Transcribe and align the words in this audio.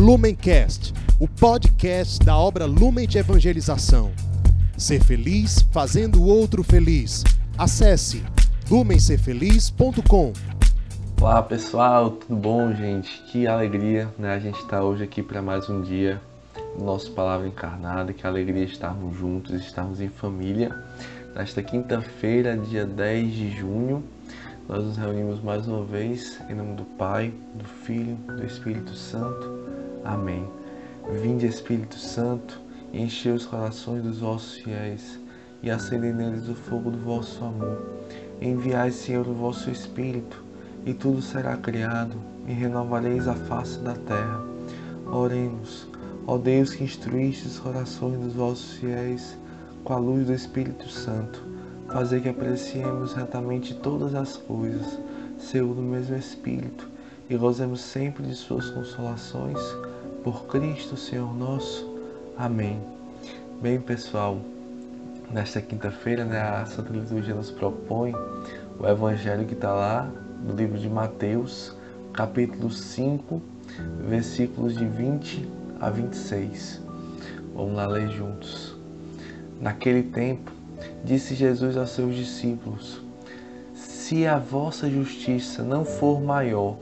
Lumencast, 0.00 0.94
o 1.18 1.28
podcast 1.28 2.24
da 2.24 2.34
obra 2.34 2.64
Lumen 2.64 3.06
de 3.06 3.18
Evangelização. 3.18 4.10
Ser 4.74 5.04
feliz 5.04 5.60
fazendo 5.70 6.22
o 6.22 6.26
outro 6.26 6.64
feliz. 6.64 7.22
Acesse 7.58 8.24
lumencerfeliz.com. 8.70 10.32
Olá 11.20 11.42
pessoal, 11.42 12.12
tudo 12.12 12.34
bom, 12.34 12.72
gente? 12.72 13.10
Que 13.24 13.46
alegria, 13.46 14.08
né? 14.18 14.32
A 14.32 14.38
gente 14.38 14.58
está 14.60 14.82
hoje 14.82 15.04
aqui 15.04 15.22
para 15.22 15.42
mais 15.42 15.68
um 15.68 15.82
dia 15.82 16.18
do 16.78 16.82
nosso 16.82 17.12
Palavra 17.12 17.46
Encarnada. 17.46 18.14
Que 18.14 18.26
alegria 18.26 18.64
estarmos 18.64 19.14
juntos, 19.18 19.52
estarmos 19.60 20.00
em 20.00 20.08
família. 20.08 20.74
Nesta 21.34 21.62
quinta-feira, 21.62 22.56
dia 22.56 22.86
10 22.86 23.34
de 23.34 23.50
junho, 23.50 24.02
nós 24.70 24.84
nos 24.84 24.96
reunimos 24.96 25.42
mais 25.42 25.66
uma 25.66 25.84
vez 25.84 26.40
em 26.48 26.54
nome 26.54 26.76
do 26.76 26.84
Pai, 26.84 27.34
do 27.56 27.64
Filho, 27.64 28.14
do 28.14 28.46
Espírito 28.46 28.94
Santo. 28.94 29.66
Amém. 30.04 30.48
Vinde, 31.20 31.44
Espírito 31.44 31.96
Santo, 31.96 32.60
e 32.92 33.02
enchei 33.02 33.32
os 33.32 33.46
corações 33.46 34.04
dos 34.04 34.20
vossos 34.20 34.58
fiéis 34.58 35.18
e 35.60 35.72
acendei 35.72 36.12
neles 36.12 36.48
o 36.48 36.54
fogo 36.54 36.92
do 36.92 36.98
vosso 36.98 37.44
amor. 37.44 37.84
Enviai, 38.40 38.92
Senhor, 38.92 39.26
o 39.26 39.34
vosso 39.34 39.68
Espírito, 39.72 40.40
e 40.86 40.94
tudo 40.94 41.20
será 41.20 41.56
criado, 41.56 42.16
e 42.46 42.52
renovareis 42.52 43.26
a 43.26 43.34
face 43.34 43.76
da 43.80 43.94
terra. 43.94 44.40
Oremos, 45.06 45.88
ó 46.28 46.38
Deus 46.38 46.72
que 46.74 46.84
instruíste 46.84 47.48
os 47.48 47.58
corações 47.58 48.20
dos 48.20 48.34
vossos 48.34 48.74
fiéis 48.74 49.36
com 49.82 49.94
a 49.94 49.98
luz 49.98 50.28
do 50.28 50.32
Espírito 50.32 50.88
Santo, 50.88 51.42
fazer 51.92 52.20
que 52.20 52.28
apreciemos 52.28 53.14
retamente 53.14 53.74
todas 53.74 54.14
as 54.14 54.36
coisas, 54.36 54.98
segundo 55.38 55.80
o 55.80 55.82
mesmo 55.82 56.16
Espírito, 56.16 56.88
e 57.28 57.36
gozemos 57.36 57.80
sempre 57.80 58.22
de 58.24 58.34
suas 58.34 58.70
consolações, 58.70 59.58
por 60.22 60.46
Cristo 60.46 60.96
Senhor 60.96 61.34
nosso. 61.34 61.88
Amém. 62.36 62.80
Bem, 63.60 63.80
pessoal, 63.80 64.38
nesta 65.30 65.60
quinta-feira, 65.60 66.24
né, 66.24 66.40
a 66.40 66.64
Santa 66.66 66.92
Liturgia 66.92 67.34
nos 67.34 67.50
propõe 67.50 68.12
o 68.78 68.86
Evangelho 68.86 69.44
que 69.46 69.54
está 69.54 69.72
lá 69.72 70.10
no 70.44 70.54
livro 70.54 70.78
de 70.78 70.88
Mateus, 70.88 71.74
capítulo 72.12 72.70
5, 72.70 73.42
versículos 74.08 74.76
de 74.76 74.84
20 74.84 75.48
a 75.80 75.90
26. 75.90 76.82
Vamos 77.54 77.74
lá 77.74 77.86
ler 77.86 78.08
juntos. 78.10 78.76
Naquele 79.60 80.04
tempo, 80.04 80.50
disse 81.04 81.34
Jesus 81.34 81.76
aos 81.76 81.90
seus 81.90 82.14
discípulos: 82.14 83.00
Se 83.74 84.26
a 84.26 84.38
vossa 84.38 84.88
justiça 84.88 85.62
não 85.62 85.84
for 85.84 86.20
maior 86.20 86.76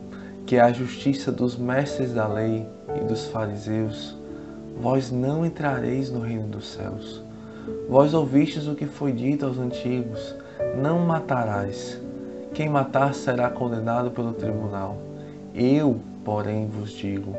que 0.47 0.58
a 0.58 0.72
justiça 0.72 1.30
dos 1.30 1.56
mestres 1.56 2.12
da 2.12 2.27
lei 2.27 2.66
e 3.00 3.05
dos 3.05 3.27
fariseus, 3.27 4.16
vós 4.80 5.10
não 5.10 5.44
entrareis 5.44 6.10
no 6.10 6.20
reino 6.20 6.48
dos 6.48 6.69
céus. 6.72 7.22
Vós 7.88 8.14
ouvistes 8.14 8.66
o 8.66 8.75
que 8.75 8.86
foi 8.86 9.12
dito 9.12 9.44
aos 9.44 9.58
antigos: 9.58 10.34
Não 10.80 11.00
matarás. 11.00 12.00
Quem 12.55 12.69
matar 12.69 13.14
será 13.14 13.50
condenado 13.50 14.10
pelo 14.10 14.32
tribunal. 14.32 14.97
Eu, 15.55 16.00
porém, 16.25 16.66
vos 16.66 16.91
digo: 16.91 17.36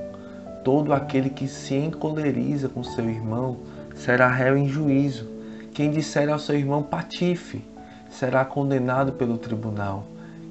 todo 0.64 0.94
aquele 0.94 1.30
que 1.30 1.48
se 1.48 1.76
encoleriza 1.76 2.70
com 2.70 2.84
seu 2.84 3.10
irmão 3.10 3.58
será 3.96 4.28
réu 4.28 4.58
em 4.58 4.68
juízo. 4.68 5.39
Quem 5.80 5.90
disser 5.90 6.28
ao 6.30 6.38
seu 6.38 6.58
irmão 6.58 6.84
patife 6.84 7.62
será 8.10 8.44
condenado 8.44 9.14
pelo 9.14 9.38
tribunal. 9.38 10.04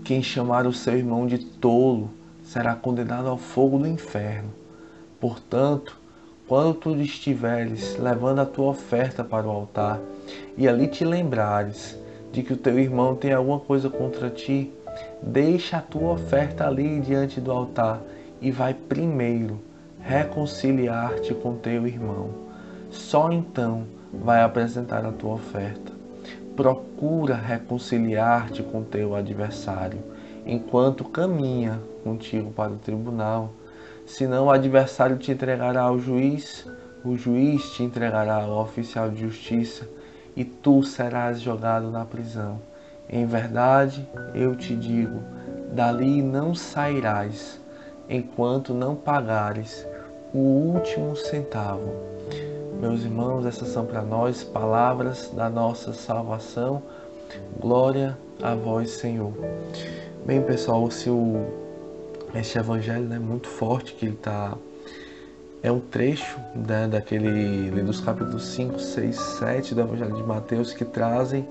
Quem 0.02 0.22
chamar 0.22 0.66
o 0.66 0.72
seu 0.72 0.96
irmão 0.96 1.26
de 1.26 1.36
tolo 1.36 2.08
será 2.42 2.74
condenado 2.74 3.28
ao 3.28 3.36
fogo 3.36 3.78
do 3.78 3.86
inferno. 3.86 4.48
Portanto, 5.20 5.98
quando 6.46 6.72
tu 6.72 6.96
estiveres 6.96 7.98
levando 7.98 8.38
a 8.38 8.46
tua 8.46 8.70
oferta 8.70 9.22
para 9.22 9.46
o 9.46 9.50
altar 9.50 10.00
e 10.56 10.66
ali 10.66 10.86
te 10.86 11.04
lembrares 11.04 11.94
de 12.32 12.42
que 12.42 12.54
o 12.54 12.56
teu 12.56 12.78
irmão 12.78 13.14
tem 13.14 13.34
alguma 13.34 13.60
coisa 13.60 13.90
contra 13.90 14.30
ti, 14.30 14.72
deixa 15.22 15.76
a 15.76 15.82
tua 15.82 16.12
oferta 16.12 16.66
ali 16.66 17.00
diante 17.00 17.38
do 17.38 17.52
altar 17.52 18.00
e 18.40 18.50
vai 18.50 18.72
primeiro 18.72 19.60
reconciliar-te 20.00 21.34
com 21.34 21.54
teu 21.56 21.86
irmão. 21.86 22.30
Só 22.90 23.30
então 23.30 23.97
vai 24.22 24.42
apresentar 24.42 25.04
a 25.04 25.12
tua 25.12 25.34
oferta. 25.34 25.92
Procura 26.56 27.34
reconciliar-te 27.34 28.62
com 28.62 28.82
teu 28.82 29.14
adversário 29.14 30.00
enquanto 30.44 31.04
caminha 31.04 31.80
contigo 32.02 32.50
para 32.50 32.72
o 32.72 32.78
tribunal. 32.78 33.52
Senão 34.06 34.46
o 34.46 34.50
adversário 34.50 35.18
te 35.18 35.30
entregará 35.30 35.82
ao 35.82 35.98
juiz, 35.98 36.66
o 37.04 37.16
juiz 37.16 37.70
te 37.72 37.82
entregará 37.82 38.42
ao 38.42 38.62
oficial 38.62 39.10
de 39.10 39.20
justiça 39.20 39.86
e 40.34 40.44
tu 40.44 40.82
serás 40.82 41.40
jogado 41.40 41.90
na 41.90 42.04
prisão. 42.04 42.60
Em 43.08 43.26
verdade, 43.26 44.08
eu 44.34 44.56
te 44.56 44.74
digo, 44.74 45.22
dali 45.72 46.22
não 46.22 46.54
sairás 46.54 47.60
enquanto 48.08 48.72
não 48.72 48.94
pagares 48.94 49.86
o 50.32 50.38
último 50.38 51.14
centavo. 51.16 51.92
Meus 52.80 53.02
irmãos, 53.02 53.44
essas 53.44 53.68
são 53.68 53.84
para 53.84 54.02
nós 54.02 54.44
palavras 54.44 55.32
da 55.34 55.50
nossa 55.50 55.92
salvação. 55.92 56.80
Glória 57.58 58.16
a 58.40 58.54
vós, 58.54 58.90
Senhor. 58.90 59.32
Bem, 60.24 60.40
pessoal, 60.42 60.88
se 60.88 61.10
o, 61.10 61.44
este 62.36 62.56
evangelho 62.56 63.06
é 63.06 63.08
né, 63.08 63.18
muito 63.18 63.48
forte, 63.48 63.94
que 63.94 64.06
ele 64.06 64.14
está 64.14 64.56
é 65.60 65.72
um 65.72 65.80
trecho 65.80 66.38
né, 66.54 66.86
daquele 66.86 67.68
dos 67.82 68.00
capítulos 68.00 68.44
5, 68.46 68.78
6, 68.78 69.16
7 69.16 69.74
do 69.74 69.80
Evangelho 69.80 70.14
de 70.14 70.22
Mateus 70.22 70.72
que 70.72 70.84
trazem 70.84 71.48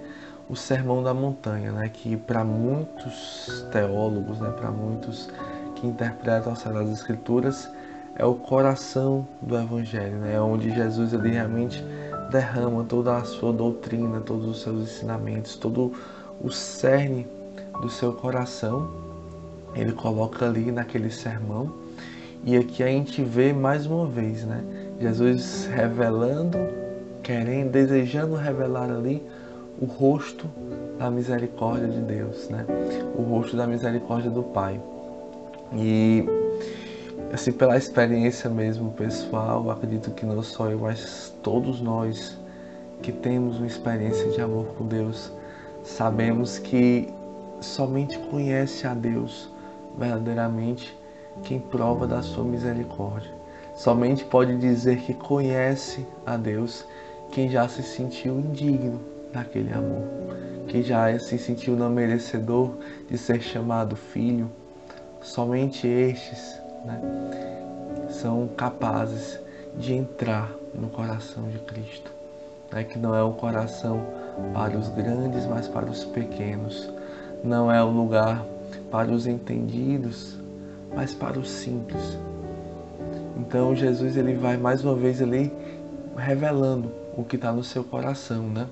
o 0.50 0.56
Sermão 0.56 1.04
da 1.04 1.14
Montanha, 1.14 1.74
né, 1.74 1.90
que 1.90 2.16
para 2.16 2.46
muitos 2.46 3.66
teólogos, 3.70 4.40
né, 4.40 4.50
para 4.52 4.72
muitos 4.72 5.30
que 5.76 5.86
interpretam 5.86 6.54
as 6.54 6.60
Sagradas 6.60 6.94
Escrituras, 6.94 7.70
é 8.18 8.26
o 8.26 8.34
coração 8.34 9.28
do 9.42 9.56
Evangelho, 9.56 10.18
né, 10.18 10.34
é 10.36 10.42
onde 10.42 10.74
Jesus 10.74 11.14
ele 11.14 11.30
realmente 11.30 11.84
derrama 12.32 12.84
toda 12.84 13.16
a 13.16 13.24
sua 13.24 13.54
doutrina, 13.54 14.20
todos 14.20 14.48
os 14.48 14.62
seus 14.62 14.82
ensinamentos, 14.82 15.56
todo 15.56 15.94
o 16.42 16.50
cerne 16.50 17.28
do 17.80 17.90
seu 17.90 18.14
coração, 18.14 18.90
ele 19.76 19.92
coloca 19.92 20.46
ali 20.46 20.72
naquele 20.72 21.12
sermão. 21.12 21.72
E 22.44 22.58
aqui 22.58 22.82
a 22.82 22.88
gente 22.88 23.24
vê 23.24 23.54
mais 23.54 23.86
uma 23.86 24.08
vez, 24.08 24.44
né? 24.44 24.64
Jesus 25.00 25.68
revelando, 25.68 26.58
querendo, 27.22 27.72
desejando 27.72 28.36
revelar 28.36 28.90
ali 28.90 29.24
o 29.80 29.86
rosto 29.86 30.48
da 30.98 31.12
misericórdia 31.12 31.88
de 31.88 32.00
Deus, 32.00 32.50
né? 32.50 32.66
O 33.16 33.22
rosto 33.22 33.56
da 33.56 33.68
misericórdia 33.68 34.32
do 34.32 34.44
Pai. 34.44 34.80
E 35.74 36.26
assim 37.34 37.52
pela 37.52 37.78
experiência 37.78 38.50
mesmo 38.50 38.92
pessoal, 38.92 39.70
acredito 39.70 40.12
que 40.12 40.26
não 40.26 40.42
só 40.42 40.70
eu, 40.70 40.80
mas 40.80 41.34
todos 41.44 41.82
nós 41.82 42.38
que 43.02 43.12
temos 43.12 43.58
uma 43.58 43.68
experiência 43.68 44.30
de 44.32 44.42
amor 44.42 44.66
com 44.78 44.88
Deus, 44.88 45.32
sabemos 45.84 46.58
que 46.58 47.10
somente 47.60 48.18
conhece 48.32 48.88
a 48.88 48.94
Deus 48.94 49.50
verdadeiramente 49.98 50.98
quem 51.44 51.60
prova 51.60 52.08
da 52.08 52.22
sua 52.22 52.44
misericórdia. 52.44 53.32
Somente 53.76 54.26
pode 54.26 54.58
dizer 54.58 54.98
que 55.02 55.14
conhece 55.14 56.06
a 56.26 56.36
Deus 56.38 56.86
quem 57.32 57.50
já 57.50 57.68
se 57.68 57.84
sentiu 57.84 58.40
indigno 58.40 59.00
daquele 59.32 59.72
amor, 59.74 60.04
quem 60.68 60.82
já 60.82 61.18
se 61.20 61.38
sentiu 61.38 61.76
não 61.76 61.90
merecedor 61.90 62.72
de 63.10 63.18
ser 63.18 63.42
chamado 63.42 63.96
filho. 63.96 64.50
Somente 65.22 65.88
estes 65.88 66.60
né, 66.88 67.02
são 68.10 68.48
capazes 68.56 69.40
de 69.78 69.94
entrar 69.94 70.52
no 70.74 70.90
coração 70.90 71.50
de 71.50 71.60
Cristo, 71.60 72.12
né, 72.72 72.84
que 72.84 72.98
não 72.98 73.14
é 73.14 73.24
um 73.24 73.34
coração 73.34 74.02
para 74.54 74.78
os 74.78 74.90
grandes, 74.90 75.46
mas 75.46 75.68
para 75.68 75.86
os 75.86 76.04
pequenos 76.04 76.90
não 77.44 77.72
é 77.72 77.84
o 77.84 77.90
lugar 77.90 78.44
para 78.90 79.12
os 79.12 79.28
entendidos, 79.28 80.38
mas 80.96 81.14
para 81.14 81.38
os 81.38 81.50
simples. 81.50 82.18
Então 83.38 83.76
Jesus 83.76 84.18
ele 84.18 84.34
vai 84.34 84.58
mais 84.58 84.84
uma 84.84 84.96
vez 84.96 85.22
ali 85.22 85.52
revelando 86.16 86.92
o 87.16 87.24
que 87.24 87.36
está 87.36 87.52
no 87.52 87.64
seu 87.64 87.84
coração, 87.84 88.44
né? 88.44 88.68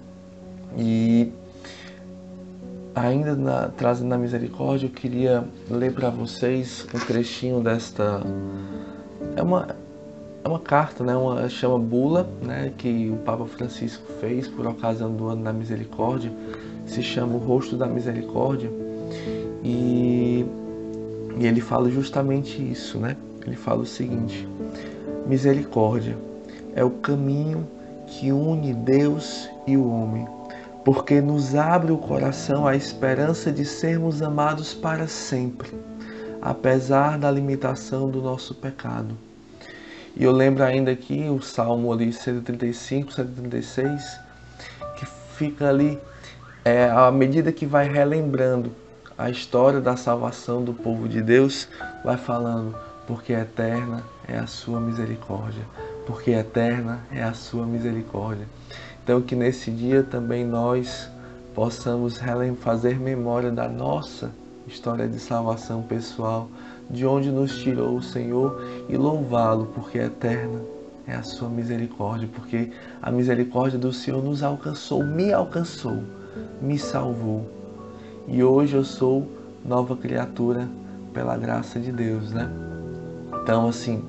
E 0.78 1.32
ainda 2.96 3.36
na, 3.36 3.68
trazendo 3.70 4.14
a 4.14 4.18
misericórdia, 4.18 4.88
eu 4.88 4.92
queria 4.92 5.44
ler 5.70 5.94
para 5.94 6.10
vocês 6.10 6.88
um 6.94 7.00
trechinho 7.00 7.62
desta 7.62 8.22
é 9.36 9.42
uma 9.42 9.76
é 10.44 10.48
uma 10.48 10.60
carta, 10.60 11.04
né? 11.04 11.16
Uma 11.16 11.50
chama 11.50 11.80
bula, 11.80 12.30
né? 12.42 12.72
Que 12.78 13.10
o 13.10 13.18
Papa 13.18 13.46
Francisco 13.46 14.04
fez 14.20 14.48
por 14.48 14.68
ocasião 14.68 15.12
do 15.12 15.28
ano 15.28 15.44
da 15.44 15.52
misericórdia 15.52 16.32
se 16.86 17.02
chama 17.02 17.36
O 17.36 17.40
Rosto 17.40 17.76
da 17.76 17.88
Misericórdia 17.88 18.72
e, 19.64 20.46
e 21.38 21.48
ele 21.48 21.62
fala 21.62 21.90
justamente 21.90 22.62
isso, 22.62 23.00
né? 23.00 23.18
Ele 23.46 23.56
fala 23.56 23.82
o 23.82 23.86
seguinte: 23.86 24.48
misericórdia 25.26 26.18
é 26.76 26.84
o 26.84 26.92
caminho 26.92 27.68
que 28.08 28.32
une 28.32 28.74
Deus 28.74 29.50
e 29.66 29.76
o 29.76 29.90
homem, 29.90 30.28
porque 30.86 31.20
nos 31.20 31.56
abre 31.56 31.92
o 31.92 31.98
coração 31.98 32.68
à 32.68 32.76
esperança 32.76 33.52
de 33.52 33.66
sermos 33.66 34.22
amados 34.22 34.72
para 34.76 35.08
sempre, 35.08 35.74
apesar 36.40 37.18
da 37.18 37.32
limitação 37.32 38.08
do 38.08 38.22
nosso 38.22 38.54
pecado. 38.54 39.18
E 40.16 40.24
eu 40.24 40.32
lembro 40.32 40.64
ainda 40.64 40.92
aqui 40.92 41.28
o 41.28 41.42
Salmo 41.42 41.92
ali 41.92 42.14
135, 42.14 43.12
136, 43.12 44.20
que 44.96 45.08
fica 45.36 45.70
ali 45.70 46.00
é, 46.64 46.88
à 46.88 47.12
medida 47.12 47.52
que 47.52 47.66
vai 47.66 47.90
relembrando 47.90 48.72
a 49.18 49.28
história 49.28 49.82
da 49.82 49.98
salvação 49.98 50.64
do 50.64 50.74
povo 50.74 51.10
de 51.10 51.20
Deus, 51.20 51.68
vai 52.04 52.16
falando, 52.16 52.78
porque 53.08 53.34
eterna 53.34 54.04
é 54.28 54.38
a 54.38 54.46
sua 54.46 54.80
misericórdia, 54.80 55.64
porque 56.06 56.30
eterna 56.30 57.04
é 57.12 57.24
a 57.24 57.34
sua 57.34 57.66
misericórdia. 57.66 58.48
Então, 59.06 59.22
que 59.22 59.36
nesse 59.36 59.70
dia 59.70 60.02
também 60.02 60.44
nós 60.44 61.08
possamos 61.54 62.20
fazer 62.60 63.00
memória 63.00 63.52
da 63.52 63.70
nossa 63.70 64.32
história 64.66 65.08
de 65.08 65.20
salvação 65.20 65.84
pessoal, 65.84 66.50
de 66.90 67.06
onde 67.06 67.30
nos 67.30 67.56
tirou 67.60 67.98
o 67.98 68.02
Senhor 68.02 68.60
e 68.90 68.98
louvá-lo, 68.98 69.68
porque 69.76 70.00
eterna 70.00 70.60
é 71.06 71.14
a 71.14 71.22
sua 71.22 71.48
misericórdia, 71.48 72.28
porque 72.34 72.72
a 73.00 73.12
misericórdia 73.12 73.78
do 73.78 73.94
Senhor 73.94 74.24
nos 74.24 74.42
alcançou, 74.42 75.06
me 75.06 75.32
alcançou, 75.32 76.02
me 76.60 76.80
salvou. 76.80 77.48
E 78.28 78.44
hoje 78.44 78.76
eu 78.76 78.84
sou 78.84 79.28
nova 79.64 79.96
criatura 79.96 80.68
pela 81.14 81.38
graça 81.38 81.80
de 81.80 81.92
Deus, 81.92 82.32
né? 82.32 82.50
Então, 83.44 83.68
assim, 83.68 84.04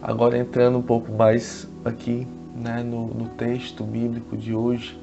agora 0.00 0.38
entrando 0.38 0.78
um 0.78 0.82
pouco 0.82 1.10
mais 1.10 1.66
aqui, 1.84 2.28
né, 2.54 2.82
no, 2.82 3.08
no 3.08 3.28
texto 3.30 3.84
bíblico 3.84 4.36
de 4.36 4.54
hoje, 4.54 4.98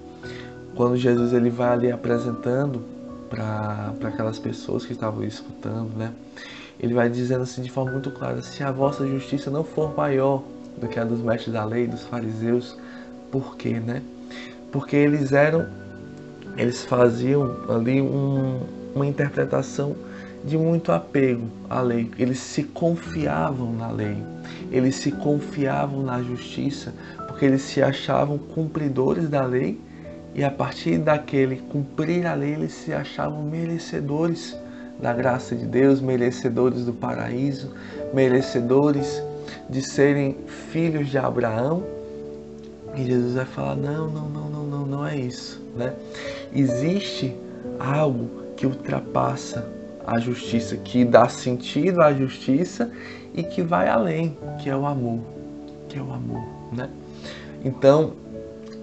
quando 0.75 0.95
Jesus 0.95 1.33
ele 1.33 1.49
vai 1.49 1.69
ali 1.69 1.91
apresentando 1.91 2.83
para 3.29 3.93
aquelas 4.03 4.39
pessoas 4.39 4.85
que 4.85 4.93
estavam 4.93 5.23
escutando, 5.23 5.95
né? 5.95 6.11
Ele 6.79 6.93
vai 6.93 7.09
dizendo 7.09 7.43
assim 7.43 7.61
de 7.61 7.69
forma 7.69 7.91
muito 7.91 8.11
clara: 8.11 8.41
se 8.41 8.63
a 8.63 8.71
vossa 8.71 9.05
justiça 9.07 9.49
não 9.49 9.63
for 9.63 9.95
maior 9.95 10.43
do 10.79 10.87
que 10.87 10.99
a 10.99 11.03
dos 11.03 11.21
mestres 11.21 11.53
da 11.53 11.63
lei, 11.63 11.87
dos 11.87 12.03
fariseus, 12.03 12.77
por 13.31 13.55
quê, 13.55 13.79
né? 13.79 14.01
Porque 14.71 14.95
eles 14.95 15.31
eram, 15.31 15.67
eles 16.57 16.83
faziam 16.85 17.57
ali 17.69 18.01
um, 18.01 18.61
uma 18.95 19.05
interpretação 19.05 19.95
de 20.43 20.57
muito 20.57 20.91
apego 20.91 21.47
à 21.69 21.81
lei. 21.81 22.09
Eles 22.17 22.39
se 22.39 22.63
confiavam 22.63 23.73
na 23.73 23.91
lei, 23.91 24.17
eles 24.71 24.95
se 24.95 25.11
confiavam 25.11 26.03
na 26.03 26.21
justiça, 26.21 26.93
porque 27.41 27.47
eles 27.47 27.63
se 27.63 27.81
achavam 27.81 28.37
cumpridores 28.37 29.27
da 29.27 29.43
lei 29.43 29.81
e 30.35 30.43
a 30.43 30.51
partir 30.51 30.99
daquele 30.99 31.55
cumprir 31.55 32.27
a 32.27 32.35
lei 32.35 32.53
eles 32.53 32.71
se 32.71 32.93
achavam 32.93 33.41
merecedores 33.41 34.55
da 35.01 35.11
graça 35.11 35.55
de 35.55 35.65
Deus, 35.65 35.99
merecedores 35.99 36.85
do 36.85 36.93
paraíso, 36.93 37.73
merecedores 38.13 39.23
de 39.67 39.81
serem 39.81 40.37
filhos 40.69 41.09
de 41.09 41.17
Abraão. 41.17 41.83
E 42.95 43.05
Jesus 43.05 43.33
vai 43.33 43.45
falar: 43.45 43.75
não, 43.75 44.07
não, 44.07 44.29
não, 44.29 44.47
não, 44.47 44.63
não, 44.63 44.85
não 44.85 45.07
é 45.07 45.17
isso, 45.17 45.59
né? 45.75 45.93
Existe 46.53 47.35
algo 47.79 48.29
que 48.55 48.67
ultrapassa 48.67 49.67
a 50.05 50.19
justiça, 50.19 50.77
que 50.77 51.03
dá 51.03 51.27
sentido 51.27 52.03
à 52.03 52.13
justiça 52.13 52.91
e 53.33 53.41
que 53.41 53.63
vai 53.63 53.89
além, 53.89 54.37
que 54.61 54.69
é 54.69 54.77
o 54.77 54.85
amor, 54.85 55.21
que 55.89 55.97
é 55.97 56.01
o 56.03 56.13
amor, 56.13 56.43
né? 56.71 56.87
Então, 57.63 58.13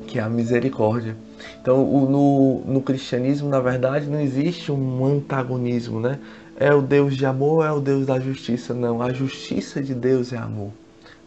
que 0.06 0.18
é 0.18 0.22
a 0.22 0.28
misericórdia. 0.28 1.16
Então, 1.60 1.84
no, 1.84 2.62
no 2.66 2.80
cristianismo, 2.80 3.48
na 3.48 3.60
verdade, 3.60 4.06
não 4.06 4.20
existe 4.20 4.72
um 4.72 5.04
antagonismo, 5.04 6.00
né? 6.00 6.18
É 6.58 6.74
o 6.74 6.82
Deus 6.82 7.16
de 7.16 7.24
amor, 7.24 7.64
é 7.64 7.70
o 7.70 7.80
Deus 7.80 8.06
da 8.06 8.18
justiça. 8.18 8.74
Não, 8.74 9.00
a 9.02 9.12
justiça 9.12 9.82
de 9.82 9.94
Deus 9.94 10.32
é 10.32 10.38
amor. 10.38 10.72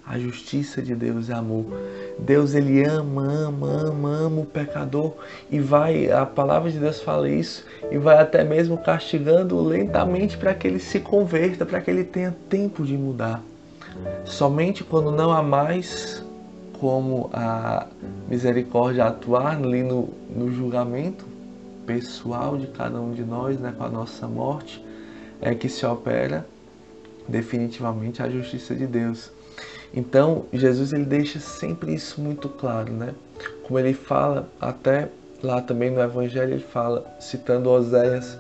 A 0.06 0.18
justiça 0.18 0.81
de 0.81 0.95
Deus 0.95 1.30
é 1.30 1.33
amor. 1.33 1.65
Deus 2.19 2.53
ele 2.53 2.83
ama, 2.83 3.21
ama, 3.31 3.68
ama, 3.68 4.09
ama 4.09 4.42
o 4.42 4.45
pecador 4.45 5.13
e 5.50 5.59
vai, 5.59 6.12
a 6.12 6.25
palavra 6.25 6.69
de 6.69 6.80
Deus 6.80 7.01
fala 7.01 7.30
isso 7.30 7.63
e 7.89 7.97
vai 7.97 8.18
até 8.18 8.44
mesmo 8.44 8.77
castigando 8.77 9.62
lentamente 9.62 10.38
para 10.38 10.54
que 10.54 10.68
ele 10.68 10.80
se 10.80 11.00
converta, 11.00 11.65
para 11.65 11.80
que 11.80 11.89
ele 11.89 12.04
tenha 12.04 12.36
tempo 12.50 12.83
de 12.83 12.97
mudar. 12.97 13.42
Somente 14.25 14.83
quando 14.83 15.12
não 15.12 15.31
há 15.31 15.44
mais 15.44 16.24
como 16.81 17.30
a 17.31 17.86
misericórdia 18.28 19.06
atuar 19.06 19.56
ali 19.56 19.83
no, 19.83 20.10
no 20.36 20.51
julgamento 20.51 21.24
pessoal 21.86 22.57
de 22.57 22.66
cada 22.66 23.00
um 23.00 23.12
de 23.12 23.22
nós, 23.22 23.60
né, 23.60 23.72
com 23.78 23.83
a 23.83 23.88
nossa 23.89 24.28
morte, 24.28 24.83
é 25.39 25.54
que 25.54 25.69
se 25.69 25.86
opera 25.86 26.44
definitivamente 27.28 28.24
a 28.24 28.28
justiça 28.28 28.74
de 28.74 28.88
Deus. 28.88 29.31
Então, 29.94 30.45
Jesus 30.51 30.92
ele 30.92 31.06
deixa 31.06 31.39
sempre 31.39 31.94
isso 31.94 32.19
muito 32.19 32.50
claro, 32.50 32.92
né? 32.92 33.13
Como 33.62 33.78
ele 33.78 33.94
fala 33.94 34.50
até 34.60 35.10
lá 35.44 35.62
também 35.62 35.92
no 35.92 36.01
evangelho 36.01 36.54
ele 36.54 36.63
fala, 36.63 37.06
citando 37.19 37.69
Oséias, 37.69 38.39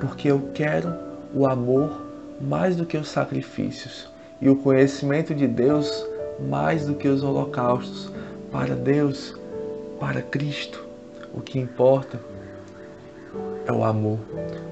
porque 0.00 0.26
eu 0.28 0.50
quero 0.52 0.92
o 1.32 1.46
amor 1.46 2.02
mais 2.40 2.74
do 2.74 2.84
que 2.84 2.96
os 2.96 3.08
sacrifícios 3.08 4.08
e 4.42 4.48
o 4.48 4.56
conhecimento 4.56 5.32
de 5.32 5.46
Deus 5.46 6.04
mais 6.40 6.86
do 6.86 6.94
que 6.94 7.08
os 7.08 7.22
holocaustos. 7.22 8.10
Para 8.50 8.74
Deus, 8.74 9.34
para 10.00 10.22
Cristo, 10.22 10.84
o 11.34 11.40
que 11.40 11.58
importa 11.58 12.18
é 13.66 13.72
o 13.72 13.84
amor. 13.84 14.18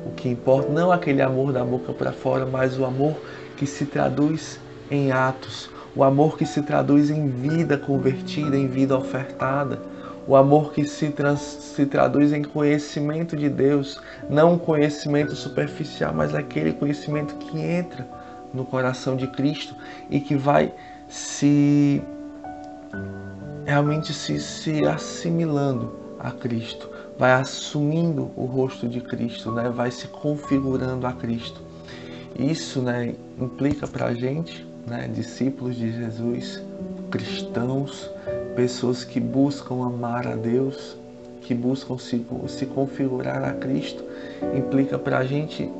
O 0.07 0.13
que 0.13 0.29
importa 0.29 0.71
não 0.71 0.93
aquele 0.93 1.23
amor 1.23 1.53
da 1.53 1.65
boca 1.65 1.93
para 1.93 2.13
fora, 2.13 2.47
mas 2.47 2.79
o 2.79 2.85
amor 2.85 3.17
que 3.57 3.67
se 3.67 3.85
traduz 3.87 4.59
em 4.91 5.13
atos, 5.13 5.71
o 5.95 6.03
amor 6.03 6.39
que 6.39 6.47
se 6.47 6.63
traduz 6.63 7.11
em 7.11 7.29
vida 7.29 7.77
convertida, 7.77 8.57
em 8.57 8.69
vida 8.69 8.97
ofertada, 8.97 9.81
o 10.27 10.35
amor 10.37 10.73
que 10.73 10.85
se, 10.85 11.11
trans, 11.11 11.41
se 11.41 11.85
traduz 11.85 12.33
em 12.33 12.43
conhecimento 12.43 13.37
de 13.37 13.49
Deus, 13.49 14.01
não 14.29 14.55
um 14.55 14.59
conhecimento 14.59 15.35
superficial, 15.35 16.15
mas 16.15 16.35
aquele 16.35 16.73
conhecimento 16.73 17.35
que 17.37 17.61
entra 17.61 18.07
no 18.53 18.65
coração 18.65 19.17
de 19.17 19.27
Cristo 19.27 19.75
e 20.09 20.21
que 20.21 20.35
vai 20.35 20.73
se 21.15 22.03
realmente 23.65 24.13
se, 24.13 24.41
se 24.41 24.85
assimilando 24.85 25.93
a 26.19 26.33
Cristo, 26.33 26.91
vai 27.17 27.33
assumindo 27.33 28.33
o 28.35 28.47
rosto 28.47 28.89
de 28.89 29.01
Cristo, 29.01 29.53
né? 29.53 29.71
vai 29.71 29.93
se 29.93 30.09
configurando 30.09 31.06
a 31.06 31.13
Cristo. 31.13 31.61
Isso 32.37 32.83
né, 32.83 33.15
implica 33.41 33.87
para 33.87 34.06
a 34.06 34.15
gente, 34.15 34.67
né, 34.89 35.09
discípulos 35.15 35.77
de 35.77 35.93
Jesus, 35.93 36.61
cristãos, 37.13 38.11
pessoas 38.56 39.05
que 39.05 39.21
buscam 39.21 39.87
amar 39.87 40.27
a 40.27 40.35
Deus, 40.35 40.97
que 41.43 41.55
buscam 41.55 41.97
se, 41.97 42.27
se 42.49 42.67
configurar 42.67 43.44
a 43.44 43.53
Cristo, 43.53 44.03
implica 44.53 44.99
para 44.99 45.19
a 45.19 45.25
gente 45.25 45.71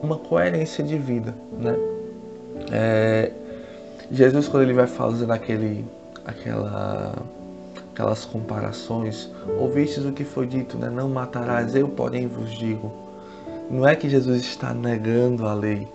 uma 0.00 0.18
coerência 0.18 0.84
de 0.84 0.96
vida. 0.96 1.34
Né? 1.58 1.76
É, 2.70 3.32
Jesus, 4.10 4.48
quando 4.48 4.62
ele 4.62 4.72
vai 4.72 4.86
fazendo 4.86 5.32
aquele, 5.32 5.84
aquela, 6.24 7.14
aquelas 7.92 8.24
comparações, 8.24 9.30
ouvistes 9.58 10.04
o 10.04 10.12
que 10.12 10.24
foi 10.24 10.46
dito, 10.46 10.78
né? 10.78 10.88
não 10.88 11.10
matarás, 11.10 11.74
eu 11.74 11.88
porém 11.88 12.26
vos 12.26 12.50
digo. 12.50 12.90
Não 13.70 13.86
é 13.86 13.94
que 13.94 14.08
Jesus 14.08 14.40
está 14.40 14.72
negando 14.72 15.46
a 15.46 15.52
lei, 15.52 15.86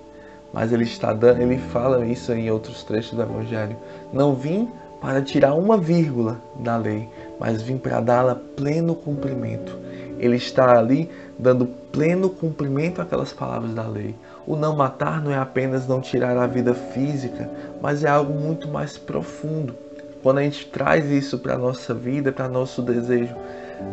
mas 0.53 0.71
ele 0.71 0.83
está 0.83 1.11
dando, 1.11 1.41
ele 1.41 1.57
fala 1.57 2.05
isso 2.05 2.31
em 2.31 2.51
outros 2.51 2.83
trechos 2.83 3.13
do 3.13 3.23
Evangelho. 3.23 3.75
Não 4.13 4.35
vim 4.35 4.69
para 5.01 5.21
tirar 5.21 5.55
uma 5.55 5.75
vírgula 5.75 6.39
da 6.59 6.77
lei, 6.77 7.09
mas 7.39 7.63
vim 7.63 7.77
para 7.79 7.99
dá-la 7.99 8.35
pleno 8.35 8.93
cumprimento. 8.93 9.75
Ele 10.23 10.37
está 10.37 10.79
ali 10.79 11.09
dando 11.37 11.65
pleno 11.65 12.29
cumprimento 12.29 13.01
àquelas 13.01 13.33
palavras 13.33 13.73
da 13.73 13.85
lei. 13.85 14.15
O 14.47 14.55
não 14.55 14.73
matar 14.73 15.21
não 15.21 15.31
é 15.31 15.37
apenas 15.37 15.85
não 15.85 15.99
tirar 15.99 16.37
a 16.37 16.47
vida 16.47 16.73
física, 16.73 17.49
mas 17.81 18.05
é 18.05 18.09
algo 18.09 18.33
muito 18.33 18.69
mais 18.69 18.97
profundo. 18.97 19.75
Quando 20.21 20.37
a 20.37 20.43
gente 20.43 20.67
traz 20.67 21.11
isso 21.11 21.39
para 21.39 21.55
a 21.55 21.57
nossa 21.57 21.93
vida, 21.93 22.31
para 22.31 22.47
nosso 22.47 22.81
desejo, 22.81 23.35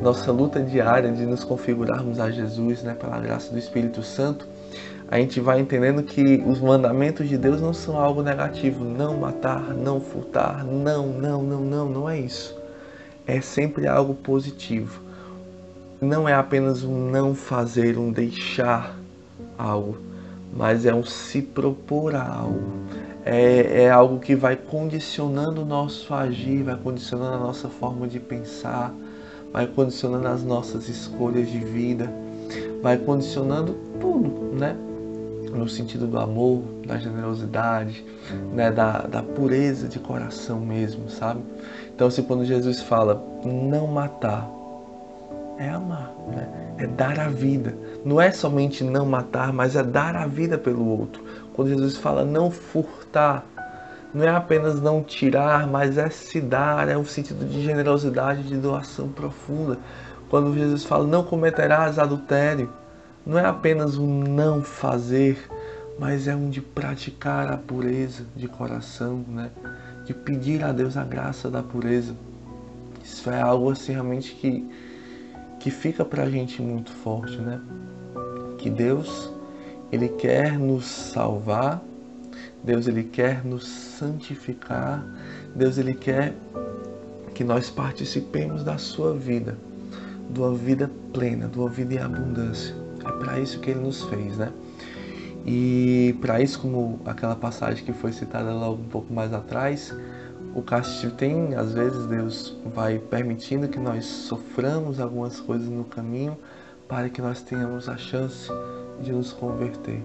nossa 0.01 0.31
luta 0.31 0.61
diária 0.61 1.11
de 1.11 1.27
nos 1.27 1.43
configurarmos 1.43 2.21
a 2.21 2.31
Jesus, 2.31 2.85
né, 2.85 2.95
pela 2.95 3.19
graça 3.19 3.51
do 3.51 3.59
Espírito 3.59 4.01
Santo, 4.01 4.47
a 5.11 5.19
gente 5.19 5.41
vai 5.41 5.59
entendendo 5.59 6.05
que 6.05 6.45
os 6.47 6.61
mandamentos 6.61 7.29
de 7.29 7.37
Deus 7.37 7.61
não 7.61 7.75
são 7.75 7.99
algo 7.99 8.23
negativo. 8.23 8.85
Não 8.85 9.17
matar, 9.17 9.75
não 9.75 10.01
furtar, 10.01 10.65
não, 10.65 11.09
não, 11.09 11.43
não, 11.43 11.61
não, 11.61 11.89
não 11.89 12.09
é 12.09 12.21
isso. 12.21 12.57
É 13.27 13.41
sempre 13.41 13.89
algo 13.89 14.15
positivo. 14.15 15.10
Não 16.01 16.29
é 16.29 16.35
apenas 16.35 16.83
um 16.83 17.11
não 17.11 17.35
fazer, 17.35 17.99
um 17.99 18.11
deixar 18.11 18.97
algo 19.59 20.11
mas 20.53 20.85
é 20.85 20.95
um 20.95 21.05
se 21.05 21.41
propor 21.41 22.15
a 22.15 22.27
algo, 22.27 22.73
é, 23.25 23.85
é 23.85 23.91
algo 23.91 24.19
que 24.19 24.35
vai 24.35 24.57
condicionando 24.57 25.63
o 25.63 25.65
nosso 25.65 26.13
agir, 26.13 26.63
vai 26.63 26.77
condicionando 26.77 27.35
a 27.35 27.39
nossa 27.39 27.69
forma 27.69 28.09
de 28.09 28.19
pensar, 28.19 28.93
vai 29.53 29.67
condicionando 29.67 30.27
as 30.27 30.43
nossas 30.43 30.89
escolhas 30.89 31.49
de 31.49 31.59
vida, 31.59 32.13
vai 32.83 32.97
condicionando 32.97 33.75
tudo, 34.01 34.57
né? 34.59 34.77
No 35.51 35.69
sentido 35.69 36.07
do 36.07 36.19
amor, 36.19 36.63
da 36.87 36.97
generosidade, 36.97 38.05
né? 38.53 38.71
da, 38.71 39.03
da 39.03 39.21
pureza 39.21 39.89
de 39.89 39.99
coração 39.99 40.61
mesmo, 40.61 41.11
sabe? 41.11 41.41
Então, 41.93 42.09
se 42.09 42.23
quando 42.23 42.45
Jesus 42.45 42.81
fala 42.81 43.21
não 43.45 43.89
matar, 43.89 44.49
é 45.61 45.69
amar, 45.69 46.13
né? 46.29 46.75
é 46.79 46.87
dar 46.87 47.21
a 47.21 47.29
vida. 47.29 47.77
Não 48.05 48.21
é 48.21 48.31
somente 48.33 48.83
não 48.83 49.05
matar, 49.05 49.53
mas 49.53 49.77
é 49.77 49.83
dar 49.83 50.17
a 50.17 50.27
vida 50.27 50.57
pelo 50.57 50.87
outro. 50.87 51.23
Quando 51.53 51.69
Jesus 51.69 51.99
fala 51.99 52.25
não 52.25 52.51
furtar, 52.51 53.45
não 54.15 54.25
é 54.25 54.31
apenas 54.31 54.81
não 54.81 55.03
tirar, 55.03 55.67
mas 55.67 55.99
é 55.99 56.09
se 56.09 56.41
dar, 56.41 56.89
é 56.89 56.97
um 56.97 57.05
sentido 57.05 57.45
de 57.45 57.63
generosidade, 57.63 58.43
de 58.43 58.57
doação 58.57 59.09
profunda. 59.09 59.79
Quando 60.31 60.55
Jesus 60.55 60.85
fala 60.85 61.07
não 61.07 61.23
cometerás 61.23 61.99
adultério, 61.99 62.73
não 63.27 63.39
é 63.39 63.45
apenas 63.45 63.99
um 63.99 64.23
não 64.23 64.63
fazer, 64.63 65.39
mas 65.99 66.27
é 66.27 66.35
um 66.35 66.49
de 66.49 66.63
praticar 66.63 67.53
a 67.53 67.57
pureza 67.59 68.25
de 68.35 68.49
coração, 68.49 69.23
né? 69.29 69.51
de 70.07 70.15
pedir 70.15 70.65
a 70.65 70.73
Deus 70.73 70.97
a 70.97 71.05
graça 71.05 71.51
da 71.51 71.63
pureza. 71.63 72.17
Isso 73.05 73.29
é 73.31 73.41
algo 73.41 73.71
assim 73.71 73.93
realmente 73.93 74.35
que, 74.35 74.67
que 75.61 75.71
fica 75.71 76.05
para 76.05 76.25
a 76.25 76.31
gente 76.31 76.61
muito 76.61 76.91
forte, 76.91 77.37
né? 77.37 77.61
Que 78.59 78.69
Deus 78.69 79.31
ele 79.93 80.09
quer 80.09 80.59
nos 80.59 80.87
salvar, 80.87 81.83
Deus 82.65 82.89
ele 82.89 83.05
quer 83.05 83.45
nos 83.45 83.69
santificar, 83.69 85.05
Deus 85.55 85.79
ele 85.79 85.95
quer 85.95 86.35
que 87.35 87.45
nós 87.45 87.71
participemos 87.71 88.65
da 88.65 88.79
sua 88.79 89.15
vida, 89.15 89.57
de 90.31 90.41
uma 90.41 90.55
vida 90.55 90.91
plena, 91.13 91.47
de 91.47 91.59
uma 91.59 91.69
vida 91.69 91.95
em 91.95 91.99
abundância. 91.99 92.75
É 93.05 93.13
para 93.13 93.39
isso 93.39 93.61
que 93.61 93.71
ele 93.71 93.81
nos 93.81 94.03
fez, 94.05 94.37
né? 94.37 94.53
E 95.47 96.15
para 96.21 96.41
isso, 96.41 96.61
como 96.61 97.01
aquela 97.05 97.35
passagem 97.35 97.85
que 97.85 97.93
foi 97.93 98.13
citada 98.13 98.53
logo 98.53 98.83
um 98.83 98.89
pouco 98.89 99.13
mais 99.13 99.33
atrás, 99.33 99.95
o 100.55 100.63
castigo 100.63 101.13
tem, 101.13 101.55
às 101.55 101.73
vezes 101.73 102.07
Deus 102.07 102.57
vai 102.75 102.99
permitindo 102.99 103.69
que 103.69 103.79
nós 103.79 104.05
soframos 104.05 104.99
algumas 104.99 105.39
coisas 105.39 105.69
no 105.69 105.85
caminho 105.85 106.37
para 106.89 107.09
que 107.09 107.23
nós 107.23 107.41
tenhamos 107.41 107.89
a 107.89 107.97
chance 107.97 108.49
de 109.01 109.13
nos 109.13 109.33
converter. 109.33 110.03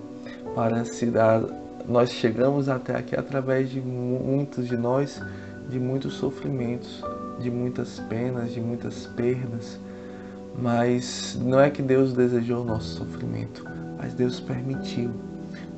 Para 0.54 0.86
se 0.86 1.08
dar, 1.08 1.42
nós 1.88 2.12
chegamos 2.12 2.70
até 2.70 2.96
aqui 2.96 3.16
através 3.16 3.72
de 3.72 3.82
muitos 3.82 4.68
de 4.68 4.78
nós, 4.78 5.20
de 5.68 5.80
muitos 5.80 6.14
sofrimentos, 6.14 7.04
de 7.40 7.50
muitas 7.50 8.00
penas, 8.02 8.54
de 8.54 8.62
muitas 8.62 9.08
perdas. 9.08 9.80
Mas 10.58 11.38
não 11.42 11.60
é 11.60 11.72
que 11.72 11.82
Deus 11.82 12.14
desejou 12.14 12.62
o 12.62 12.66
nosso 12.66 12.98
sofrimento, 12.98 13.66
mas 13.98 14.14
Deus 14.14 14.40
permitiu 14.40 15.10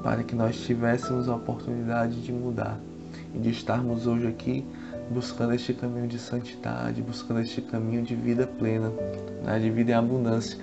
para 0.04 0.24
que 0.24 0.36
nós 0.36 0.58
tivéssemos 0.58 1.30
a 1.30 1.36
oportunidade 1.36 2.22
de 2.22 2.34
mudar 2.34 2.78
e 3.34 3.40
de 3.40 3.50
estarmos 3.50 4.08
hoje 4.08 4.28
aqui 4.28 4.66
buscando 5.10 5.54
este 5.54 5.74
caminho 5.74 6.08
de 6.08 6.20
santidade, 6.20 7.02
buscando 7.02 7.40
este 7.40 7.62
caminho 7.62 8.04
de 8.04 8.16
vida 8.16 8.46
plena, 8.46 8.92
né, 9.44 9.60
de 9.60 9.70
vida 9.70 9.92
em 9.92 9.96
abundância 9.96 10.58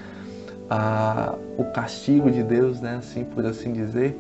a, 0.69 1.35
o 1.57 1.65
castigo 1.65 2.31
de 2.31 2.43
Deus, 2.43 2.81
né, 2.81 2.97
assim 2.97 3.25
por 3.25 3.45
assim 3.47 3.73
dizer, 3.73 4.17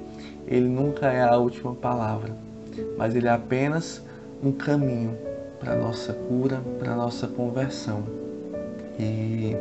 ele 0.46 0.68
nunca 0.68 1.06
é 1.06 1.22
a 1.22 1.36
última 1.36 1.74
palavra, 1.74 2.34
mas 2.98 3.14
ele 3.14 3.28
é 3.28 3.30
apenas 3.30 4.02
um 4.42 4.52
caminho 4.52 5.16
para 5.58 5.76
nossa 5.76 6.12
cura, 6.12 6.60
para 6.78 6.94
nossa 6.94 7.26
conversão. 7.26 8.04
E 8.98 9.56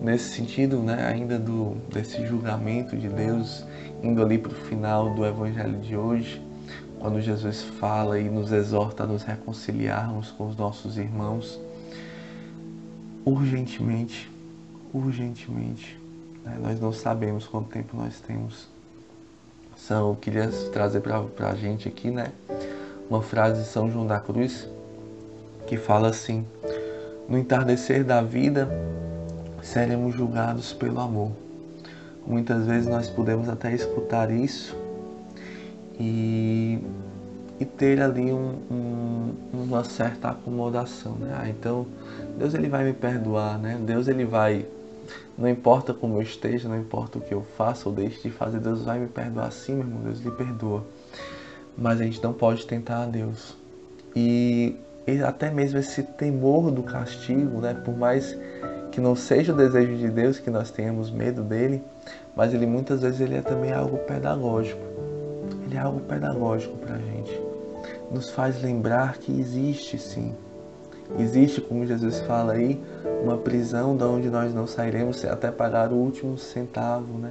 nesse 0.00 0.36
sentido, 0.36 0.78
né, 0.78 1.06
ainda 1.06 1.38
do 1.38 1.76
desse 1.92 2.24
julgamento 2.26 2.96
de 2.96 3.08
Deus, 3.08 3.64
indo 4.02 4.22
ali 4.22 4.38
para 4.38 4.52
o 4.52 4.54
final 4.54 5.14
do 5.14 5.24
evangelho 5.24 5.78
de 5.78 5.96
hoje, 5.96 6.40
quando 7.04 7.20
Jesus 7.20 7.60
fala 7.60 8.18
e 8.18 8.30
nos 8.30 8.50
exorta 8.50 9.02
a 9.02 9.06
nos 9.06 9.24
reconciliarmos 9.24 10.30
com 10.30 10.46
os 10.46 10.56
nossos 10.56 10.96
irmãos, 10.96 11.60
urgentemente, 13.26 14.32
urgentemente, 14.90 16.00
né? 16.42 16.56
Nós 16.62 16.80
não 16.80 16.94
sabemos 16.94 17.46
quanto 17.46 17.68
tempo 17.68 17.94
nós 17.94 18.20
temos. 18.20 18.68
São, 19.76 20.08
eu 20.08 20.16
queria 20.16 20.48
trazer 20.72 21.00
para 21.00 21.50
a 21.50 21.54
gente 21.54 21.86
aqui, 21.86 22.10
né? 22.10 22.32
Uma 23.10 23.20
frase 23.20 23.60
de 23.60 23.68
São 23.68 23.90
João 23.90 24.06
da 24.06 24.18
Cruz 24.18 24.66
que 25.66 25.76
fala 25.76 26.08
assim: 26.08 26.46
No 27.28 27.36
entardecer 27.36 28.02
da 28.02 28.22
vida 28.22 28.66
seremos 29.62 30.14
julgados 30.14 30.72
pelo 30.72 31.00
amor. 31.00 31.32
Muitas 32.26 32.64
vezes 32.64 32.88
nós 32.88 33.10
podemos 33.10 33.46
até 33.46 33.74
escutar 33.74 34.30
isso 34.30 34.83
e, 35.98 36.78
e 37.60 37.64
ter 37.64 38.00
ali 38.00 38.32
um, 38.32 38.58
um, 38.70 39.34
uma 39.52 39.84
certa 39.84 40.28
acomodação, 40.28 41.12
né? 41.16 41.36
Ah, 41.38 41.48
então 41.48 41.86
Deus 42.38 42.54
ele 42.54 42.68
vai 42.68 42.84
me 42.84 42.92
perdoar, 42.92 43.58
né? 43.58 43.78
Deus 43.84 44.08
ele 44.08 44.24
vai 44.24 44.66
não 45.36 45.48
importa 45.48 45.92
como 45.92 46.16
eu 46.16 46.22
esteja, 46.22 46.68
não 46.68 46.78
importa 46.78 47.18
o 47.18 47.20
que 47.20 47.34
eu 47.34 47.44
faça 47.56 47.88
ou 47.88 47.94
deixe 47.94 48.22
de 48.22 48.30
fazer, 48.30 48.60
Deus 48.60 48.82
vai 48.82 48.98
me 49.00 49.08
perdoar 49.08 49.50
sim, 49.50 49.74
meu 49.74 49.82
irmão, 49.82 50.02
Deus 50.02 50.20
lhe 50.20 50.30
perdoa. 50.30 50.84
Mas 51.76 52.00
a 52.00 52.04
gente 52.04 52.22
não 52.22 52.32
pode 52.32 52.64
tentar 52.66 53.02
a 53.02 53.06
Deus. 53.06 53.56
E 54.14 54.76
até 55.26 55.50
mesmo 55.50 55.78
esse 55.78 56.02
temor 56.02 56.70
do 56.70 56.82
castigo, 56.82 57.60
né? 57.60 57.74
Por 57.74 57.96
mais 57.96 58.36
que 58.92 59.00
não 59.00 59.16
seja 59.16 59.52
o 59.52 59.56
desejo 59.56 59.96
de 59.96 60.08
Deus, 60.08 60.38
que 60.38 60.50
nós 60.50 60.70
tenhamos 60.70 61.10
medo 61.10 61.42
dele, 61.42 61.82
mas 62.36 62.54
ele 62.54 62.64
muitas 62.64 63.02
vezes 63.02 63.20
ele 63.20 63.34
é 63.34 63.42
também 63.42 63.72
algo 63.72 63.98
pedagógico. 63.98 65.03
É 65.74 65.78
algo 65.78 66.00
pedagógico 66.00 66.76
para 66.78 66.94
a 66.94 66.98
gente. 66.98 67.40
Nos 68.10 68.30
faz 68.30 68.62
lembrar 68.62 69.18
que 69.18 69.32
existe 69.38 69.98
sim 69.98 70.34
Existe, 71.18 71.60
como 71.60 71.86
Jesus 71.86 72.20
fala 72.20 72.54
aí, 72.54 72.80
uma 73.22 73.36
prisão 73.36 73.96
da 73.96 74.06
onde 74.06 74.30
nós 74.30 74.54
não 74.54 74.66
sairemos 74.66 75.24
até 75.24 75.50
pagar 75.50 75.92
o 75.92 75.96
último 75.96 76.38
centavo, 76.38 77.18
né? 77.18 77.30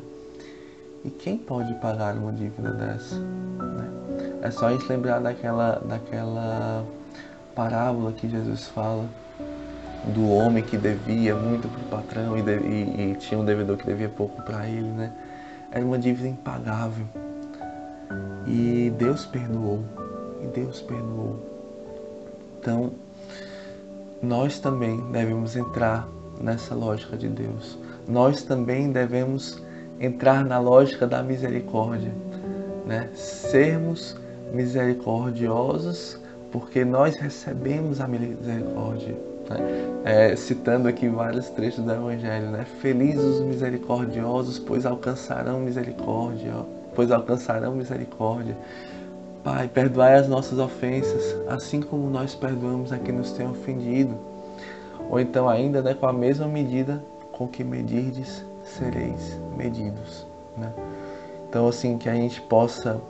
E 1.04 1.10
quem 1.10 1.38
pode 1.38 1.74
pagar 1.76 2.16
uma 2.16 2.32
dívida 2.32 2.72
dessa? 2.72 3.16
Né? 3.16 3.90
É 4.42 4.52
só 4.52 4.68
a 4.68 4.72
gente 4.72 4.88
lembrar 4.88 5.20
daquela, 5.20 5.82
daquela 5.86 6.86
parábola 7.56 8.14
que 8.14 8.30
Jesus 8.30 8.68
fala 8.68 9.06
do 10.14 10.30
homem 10.30 10.64
que 10.64 10.78
devia 10.78 11.36
muito 11.36 11.68
para 11.68 11.82
o 11.82 12.02
patrão 12.02 12.38
e, 12.38 12.42
de, 12.42 12.58
e, 12.58 13.12
e, 13.12 13.16
tinha 13.16 13.40
um 13.40 13.46
devedor 13.46 13.76
que 13.78 13.86
devia 13.86 14.10
pouco 14.10 14.42
para 14.44 14.68
ele, 14.68 14.88
né? 14.88 15.12
Era 15.72 15.84
uma 15.84 15.98
dívida 15.98 16.28
impagável. 16.28 17.06
E 18.48 18.92
Deus 18.98 19.26
perdoou. 19.26 19.84
E 20.42 20.48
Deus 20.48 20.82
perdoou. 20.82 21.40
Então, 22.60 22.92
nós 24.22 24.60
também 24.60 25.00
devemos 25.12 25.56
entrar 25.56 26.08
nessa 26.40 26.74
lógica 26.74 27.18
de 27.18 27.28
Deus. 27.28 27.78
Nós 28.08 28.44
também 28.44 28.92
devemos 28.92 29.62
entrar 30.00 30.44
na 30.46 30.60
lógica 30.60 31.08
da 31.08 31.22
misericórdia, 31.22 32.14
né? 32.86 33.10
Sermos 33.14 34.16
misericordiosos 34.54 36.20
porque 36.52 36.86
nós 36.86 37.16
recebemos 37.16 38.00
a 38.00 38.08
misericórdia. 38.08 39.16
Né? 39.50 39.58
É, 40.06 40.36
citando 40.36 40.88
aqui 40.88 41.10
vários 41.10 41.50
trechos 41.50 41.84
do 41.84 41.92
Evangelho, 41.92 42.52
né? 42.52 42.66
Felizes 42.80 43.24
os 43.24 43.42
misericordiosos, 43.42 44.60
pois 44.60 44.86
alcançarão 44.86 45.60
misericórdia, 45.60 46.54
pois 46.96 47.12
alcançarão 47.12 47.76
misericórdia. 47.76 48.58
Pai, 49.44 49.68
perdoai 49.68 50.16
as 50.16 50.28
nossas 50.28 50.58
ofensas, 50.58 51.36
assim 51.50 51.82
como 51.82 52.10
nós 52.10 52.34
perdoamos 52.34 52.94
a 52.94 52.98
quem 52.98 53.14
nos 53.14 53.32
tem 53.32 53.48
ofendido. 53.48 54.18
Ou 55.10 55.20
então 55.20 55.50
ainda, 55.50 55.82
né, 55.82 55.94
com 55.94 56.08
a 56.08 56.14
mesma 56.14 56.48
medida 56.48 57.04
com 57.34 57.48
que 57.48 57.64
medirdes, 57.64 58.46
sereis 58.64 59.38
medidos. 59.58 60.26
Né? 60.58 60.72
Então, 61.50 61.68
assim, 61.68 61.98
que 61.98 62.08
a 62.08 62.14
gente 62.14 62.42
possa 62.42 63.02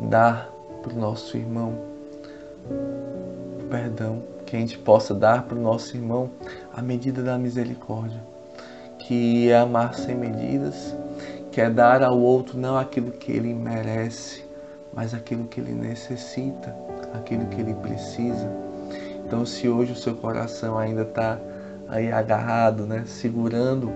dar 0.00 0.50
para 0.82 0.92
o 0.92 0.96
nosso 0.96 1.36
irmão 1.36 1.74
perdão, 3.68 4.22
que 4.46 4.56
a 4.56 4.58
gente 4.58 4.78
possa 4.78 5.14
dar 5.14 5.42
para 5.42 5.56
o 5.56 5.60
nosso 5.60 5.96
irmão 5.96 6.30
a 6.74 6.80
medida 6.80 7.22
da 7.22 7.38
misericórdia, 7.38 8.20
que 8.98 9.50
é 9.50 9.58
amar 9.58 9.94
sem 9.94 10.14
medidas, 10.14 10.94
que 11.58 11.62
é 11.62 11.68
dar 11.68 12.04
ao 12.04 12.16
outro 12.16 12.56
não 12.56 12.78
aquilo 12.78 13.10
que 13.10 13.32
ele 13.32 13.52
merece, 13.52 14.44
mas 14.94 15.12
aquilo 15.12 15.42
que 15.48 15.60
ele 15.60 15.72
necessita, 15.72 16.72
aquilo 17.12 17.46
que 17.46 17.60
ele 17.60 17.74
precisa. 17.74 18.48
Então, 19.26 19.44
se 19.44 19.68
hoje 19.68 19.90
o 19.90 19.96
seu 19.96 20.14
coração 20.14 20.78
ainda 20.78 21.02
está 21.02 21.36
aí 21.88 22.12
agarrado, 22.12 22.86
né, 22.86 23.02
segurando 23.06 23.90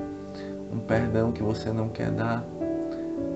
um 0.72 0.80
perdão 0.80 1.30
que 1.30 1.40
você 1.40 1.70
não 1.70 1.88
quer 1.88 2.10
dar, 2.10 2.44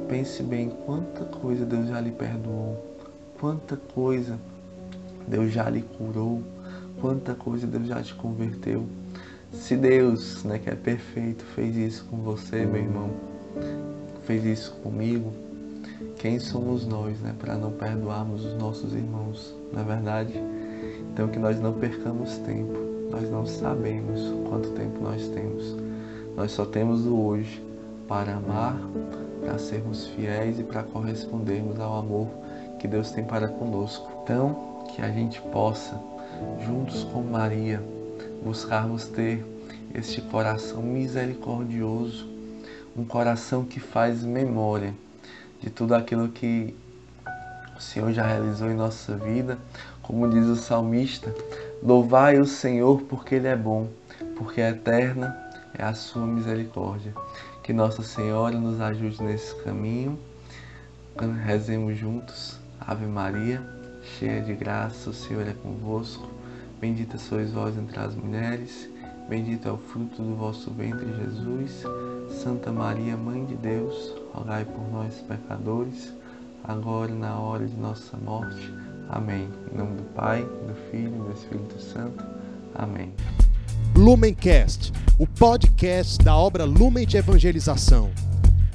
pense 0.08 0.42
bem 0.42 0.70
quanta 0.70 1.24
coisa 1.26 1.64
Deus 1.64 1.86
já 1.86 2.00
lhe 2.00 2.10
perdoou, 2.10 2.84
quanta 3.38 3.76
coisa 3.94 4.36
Deus 5.28 5.52
já 5.52 5.70
lhe 5.70 5.82
curou, 5.82 6.42
quanta 7.00 7.32
coisa 7.32 7.64
Deus 7.64 7.86
já 7.86 8.02
te 8.02 8.12
converteu. 8.12 8.88
Se 9.52 9.76
Deus, 9.76 10.42
né, 10.42 10.58
que 10.58 10.68
é 10.68 10.74
perfeito, 10.74 11.44
fez 11.54 11.76
isso 11.76 12.04
com 12.10 12.16
você, 12.16 12.66
meu 12.66 12.82
irmão, 12.82 13.10
fez 14.26 14.44
isso 14.44 14.72
comigo, 14.82 15.32
quem 16.18 16.38
somos 16.38 16.86
nós, 16.86 17.18
né, 17.20 17.34
para 17.38 17.54
não 17.54 17.70
perdoarmos 17.72 18.44
os 18.44 18.54
nossos 18.58 18.92
irmãos, 18.92 19.54
não 19.72 19.80
é 19.80 19.84
verdade? 19.84 20.34
Então 21.12 21.28
que 21.28 21.38
nós 21.38 21.58
não 21.60 21.72
percamos 21.72 22.36
tempo. 22.38 22.76
Nós 23.10 23.30
não 23.30 23.46
sabemos 23.46 24.20
quanto 24.48 24.70
tempo 24.70 25.00
nós 25.00 25.26
temos. 25.28 25.76
Nós 26.36 26.52
só 26.52 26.66
temos 26.66 27.06
o 27.06 27.16
hoje 27.16 27.62
para 28.08 28.34
amar, 28.34 28.78
para 29.40 29.58
sermos 29.58 30.08
fiéis 30.08 30.58
e 30.58 30.64
para 30.64 30.82
correspondermos 30.82 31.78
ao 31.80 31.98
amor 31.98 32.28
que 32.78 32.88
Deus 32.88 33.10
tem 33.12 33.24
para 33.24 33.48
conosco. 33.48 34.10
Então, 34.22 34.84
que 34.94 35.00
a 35.00 35.08
gente 35.08 35.40
possa, 35.40 35.98
juntos 36.66 37.04
com 37.04 37.22
Maria, 37.22 37.82
buscarmos 38.44 39.06
ter 39.06 39.44
este 39.94 40.20
coração 40.20 40.82
misericordioso, 40.82 42.35
um 42.96 43.04
coração 43.04 43.64
que 43.64 43.78
faz 43.78 44.22
memória 44.24 44.94
de 45.60 45.68
tudo 45.70 45.94
aquilo 45.94 46.28
que 46.28 46.74
o 47.76 47.80
Senhor 47.80 48.12
já 48.12 48.26
realizou 48.26 48.70
em 48.70 48.74
nossa 48.74 49.16
vida. 49.16 49.58
Como 50.02 50.28
diz 50.30 50.46
o 50.46 50.56
salmista, 50.56 51.34
louvai 51.82 52.38
o 52.38 52.46
Senhor 52.46 53.02
porque 53.02 53.34
Ele 53.34 53.48
é 53.48 53.56
bom, 53.56 53.88
porque 54.36 54.60
eterna 54.60 55.36
é 55.74 55.82
a 55.82 55.92
sua 55.92 56.26
misericórdia. 56.26 57.12
Que 57.62 57.72
Nossa 57.72 58.02
Senhora 58.02 58.56
nos 58.56 58.80
ajude 58.80 59.22
nesse 59.22 59.54
caminho. 59.62 60.18
Rezemos 61.44 61.98
juntos. 61.98 62.58
Ave 62.80 63.06
Maria, 63.06 63.60
cheia 64.18 64.40
de 64.40 64.54
graça, 64.54 65.10
o 65.10 65.12
Senhor 65.12 65.46
é 65.46 65.52
convosco. 65.52 66.30
Bendita 66.80 67.18
sois 67.18 67.50
vós 67.50 67.76
entre 67.76 67.98
as 67.98 68.14
mulheres, 68.14 68.88
bendito 69.28 69.68
é 69.68 69.72
o 69.72 69.78
fruto 69.78 70.22
do 70.22 70.34
vosso 70.36 70.70
ventre, 70.70 71.06
Jesus. 71.16 71.82
Santa 72.42 72.72
Maria, 72.72 73.16
Mãe 73.16 73.44
de 73.44 73.54
Deus, 73.54 74.14
rogai 74.32 74.64
por 74.64 74.90
nós, 74.90 75.14
pecadores, 75.28 76.12
agora 76.64 77.10
e 77.10 77.14
na 77.14 77.38
hora 77.38 77.66
de 77.66 77.76
nossa 77.76 78.16
morte. 78.16 78.72
Amém. 79.08 79.48
Em 79.72 79.78
nome 79.78 79.96
do 79.96 80.02
Pai, 80.14 80.42
do 80.42 80.74
Filho 80.90 81.14
e 81.14 81.28
do 81.28 81.32
Espírito 81.32 81.80
Santo. 81.80 82.24
Amém. 82.74 83.12
Lumencast, 83.94 84.92
o 85.18 85.26
podcast 85.26 86.18
da 86.22 86.36
obra 86.36 86.64
Lumen 86.64 87.06
de 87.06 87.16
Evangelização. 87.16 88.10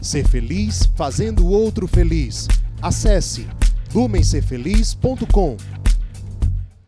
Ser 0.01 0.27
feliz 0.27 0.89
fazendo 0.95 1.45
o 1.45 1.51
outro 1.51 1.87
feliz. 1.87 2.47
Acesse 2.81 3.47
lumencerfeliz.com. 3.93 5.57